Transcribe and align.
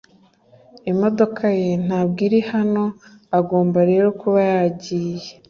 Imodoka 0.91 1.43
ye 1.59 1.69
ntabwo 1.85 2.19
iri 2.27 2.39
hano 2.51 2.83
agomba 3.37 3.79
rero 3.89 4.07
kuba 4.19 4.39
yagiye 4.53 5.27